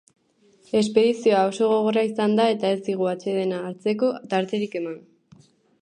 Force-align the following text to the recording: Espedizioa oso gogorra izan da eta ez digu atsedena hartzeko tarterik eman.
Espedizioa 0.79 1.43
oso 1.51 1.67
gogorra 1.73 2.05
izan 2.09 2.33
da 2.39 2.47
eta 2.55 2.73
ez 2.77 2.81
digu 2.91 3.11
atsedena 3.13 3.63
hartzeko 3.69 4.13
tarterik 4.33 4.79
eman. 4.83 4.99